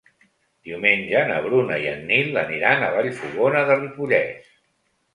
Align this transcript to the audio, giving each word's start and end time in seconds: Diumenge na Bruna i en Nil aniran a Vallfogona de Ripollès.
Diumenge 0.69 1.21
na 1.33 1.35
Bruna 1.49 1.77
i 1.85 1.87
en 1.93 2.03
Nil 2.13 2.41
aniran 2.47 2.89
a 2.89 2.91
Vallfogona 2.99 3.65
de 3.71 3.81
Ripollès. 3.87 4.53